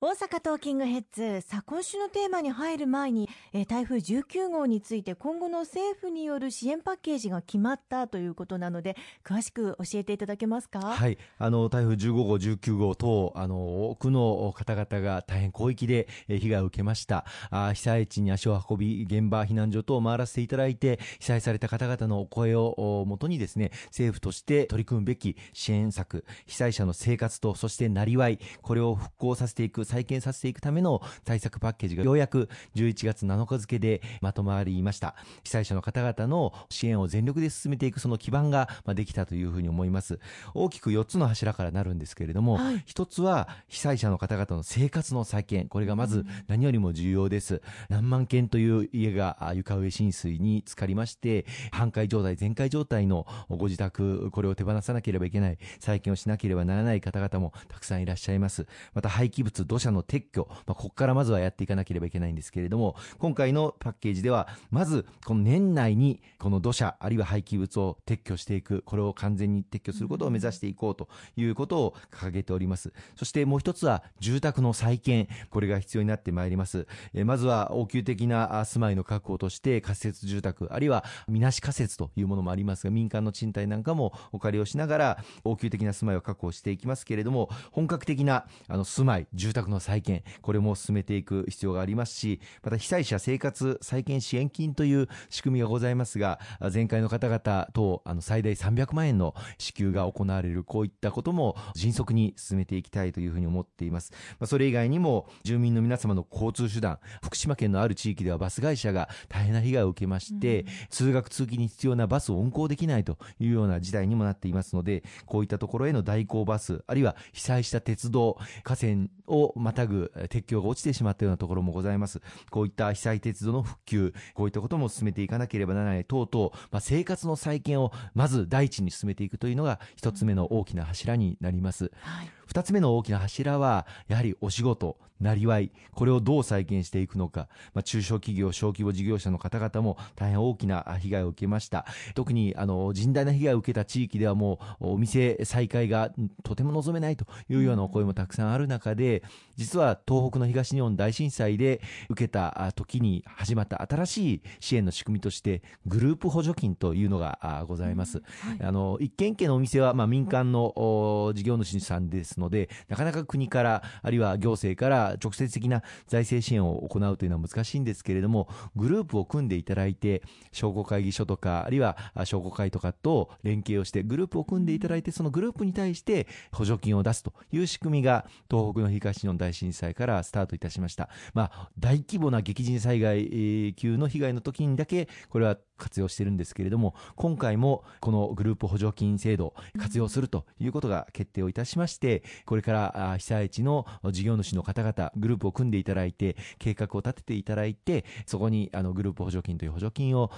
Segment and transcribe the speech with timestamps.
[0.00, 1.40] 大阪トーキングヘッズ。
[1.40, 10.78] さあ今週のテーマに入る前に、えー、台風19号について今後の政府による支援パッケージが決まったということなので詳しく教えていただけますか？
[10.78, 11.18] はい。
[11.38, 17.24] あの台風15号19号等あの多くの方々が大変広域で被害を受けました。
[17.50, 35.16] あ被災地に足を運び現場避難所等を回らせていただいて被災された方々のお声をもとにですね政府として取り組むべき支援策被災者の生活とそしてなりわいこれを復興させていく再建させていくための対策パッケージがようやく11月7日付でまとまりました。
[35.42, 40.20] 被災者の方々の支援を全力で進めていくその基盤ができたというふうに思います。
[40.54, 45.68] 大きく4つの柱からなるんですけれども、はい、1つは被災者の方々の生活の再建。
[45.68, 58.66] これがまず何よりも重要です、何万件という家が床上浸水に浸かりまして半壊状態全壊状態のご自宅これを手放さなければいけない再建をしなければならない方々もたくさんいらっしゃいます。
[58.94, 96.40] また廃棄物土砂の撤去、まあ、ここからまずはやっていかなければいけないんですけれども今回のパッケージではまずこの年内にこの土砂あるいは廃棄物を撤去していくこれを完全に撤去することを目指していこうということを掲げておりますそしてもう一つは住宅の再建これが必要になってまいりますえまずは応急的な住まいの確保として仮設住宅あるいはみなし仮設というものもありますが民間の賃貸なんかもお借りをしながら応急的な住まいを確保していきますけれども本格的なあの住まい住宅の再建これも進めていく必要がありますしまた被災者生活再建支援金という仕組みがございますが
[96.72, 122.20] 前回の方々とあの最大300万円の支給が行われるこういったことも迅速に進めていきたいというふうに思っています、まあ、それ以外にも住民の皆様の交通手段福島県のある地域ではバス会社が大変な被害を受けまして、うん、通学通勤に必要なバスを運行できないというような事態にもなっていますのでこういったところへの代行バスあるいは被災した鉄道河川をまたぐ鉄橋が落ちてしまったようなところもございます。
[122.50, 132.37] こういった被災鉄道の復旧こういったことも進めていかなければならない等々、まあ、生活の再建をまず第一に進めていくというのが一つ目の大きな柱になります、はい。
[132.48, 141.86] 2つ目の大きな柱はやはりお仕事なりわいこれをどう再建していくのか、まあ、中小企業小規模事業者の方々も大変大きな被害を受けました。
[142.14, 146.10] 特にあの甚大な被害を受けた地域ではもうお店再開が
[146.44, 149.22] とても望めないというようなお声もたくさんある中で
[149.56, 158.22] 実は東北の東日本大震災で受けた時に始まった新しい支援の仕組みとしてグループ補助金というのがございます、は
[158.60, 170.22] い、あの一軒一軒のお店はまあ民間の事業主さんですのでなかなか国からあるいは行政から直接的な財政支援を行うというのは難しいんですけれどもグループを組んでいただいて
[170.52, 200.30] 商工会議所とかあるいは商工会とかと連携をしてグループを組んでいただいてそのグループに対して補助金を出すという仕組みが東北の東日本大震災からスタートいたしました、まあ、大規模な激甚災害級の被害の時にだけこれは活用してるんですけれども今回もこのグループ補助金制度活用するということが決定をいたしましてこれから被災地の事業主の方々グループを組んでいただいて計画を立てていただいてそこにあのグループ補助金という補助金を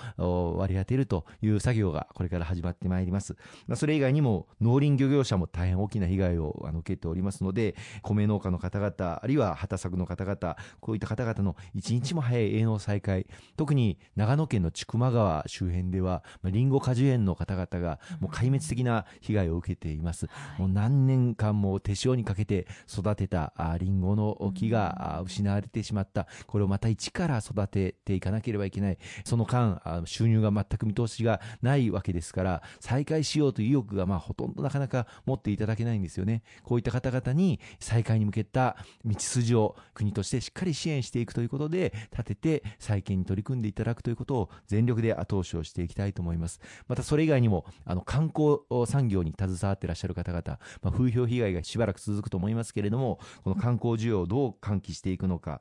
[0.59, 3.37] 割り当てるという作業がこれから始まってまいります、
[3.67, 13.27] ま、それ以外にも農林漁業者も大変大きな被害をあの受けておりますので米農家の方々あるいは畑作の方々こういった方々の一日も早い営農再開
[13.57, 20.26] 特に長野県の千曲川周辺では、まあ、リンゴ果樹園の方々がもう壊滅的な被害を受けています、
[20.58, 26.26] もう何年間も手塩にかけて育てたあリンゴの木が失われてしまった。
[26.46, 28.98] これをまた一から育てていかなければいけない。
[29.24, 36.42] その間収入が全く見通しがないわけですから再開しようという意欲がまあほとんどなかなか持っていただけないんですよね。
[36.62, 46.60] こういった方々に再開に向けた道筋を国としてしっかり支援していくということで立てて再建に取り組んでいただくということを全力で後押しをしていきたいと思います。
[46.88, 55.60] またそれ以外にもあの観光産業に携わってらっしゃる方々、まあ、風評被害がしばらく続くと思いますけれどもこの観光需要をどう喚起していくのか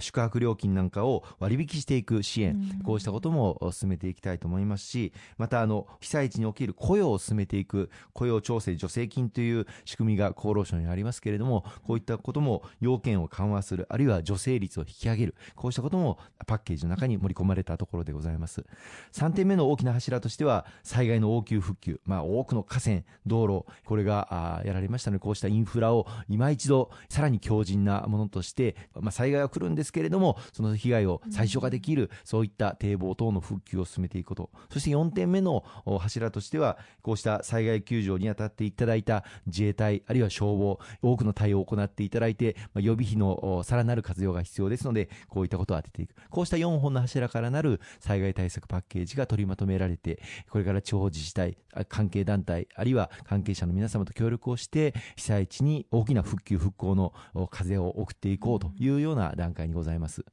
[0.00, 18.64] 宿泊料金なんかを割引していく支援、こうしたことも進めていきたいと思いますしまたあの被災地における雇用を進めていく雇用調整助成金という仕組みが厚労省にありますけれどもこういったことも要件を緩和するあるいは助成率を引き上げるこうしたこともパッケージの中に盛り込まれたところでございます。
[19.12, 34.50] 3点目の大きな柱としては災害の応急復旧、まあ、多くの河川道路これがやられましたのでこうしたインフラを今一度さらに強靭なものとして、まあ、災害は来るんですですけれども、その被害を最小化できる、そういった堤防等の復旧を進めていくこと。
[34.70, 35.64] そして4点目の
[36.00, 46.14] 柱としては、こうした災害救助に当たっていただいた自衛隊、あるいは消防、多くの対応を行っていただいて、ま、予備費のさらなる活用が必要ですので、こういったことを当てていく。
[46.30, 51.58] こうした4本の柱からなる災害対策パッケージが取りまとめられて、これから地方自治体、
[51.88, 57.12] 関係団体、あるいは関係者の皆様と協力をして、被災地に大きな復旧復興の
[57.50, 60.24] 風を送っていこうというような段階にございます。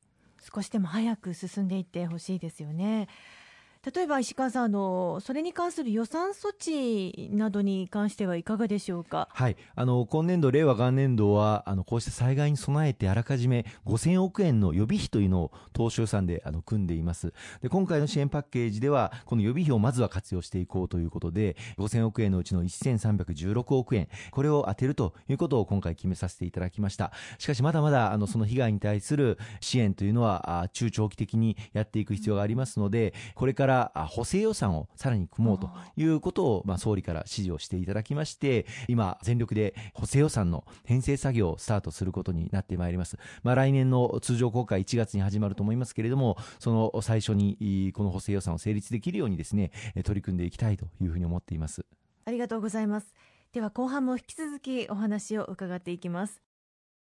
[0.53, 3.07] 少しでも早く進んでいってほしいですよね。
[3.81, 17.34] 例えば石川さんあの、それに関する予算措置などに関してはいかがでしょうか、はい、あの今年度、令和元年度はあのこうした災害に備えてあらかじめ5000億円の予備費というのを当初予算であの組んでいます。
[17.62, 27.14] で、今回の支援パッケージでは、この予備費をまずは活用していこうということで、5000億円のうちの1316億円、これを充てるということを今回決めさせていただきました。
[27.38, 43.18] しかしまだまだあのその被害に対する支援というのは中長期的にやっていく必要がありますので、これからから補正予算をさらに組もうということを、まあ、総理から指示をしていただきまして、今、全力で補正予算の編成作業をスタートすることになってまいります。
[43.44, 49.72] まあ、来年の通常国会1月に始まると思いますけれども、その最初にこの補正予算を成立できるようにですね、
[50.04, 51.86] 取り組んでいきたいというふうに思っています。
[52.25, 53.13] ありがとうございます。
[53.54, 56.49] では後半も引き続きお話を伺っていきます。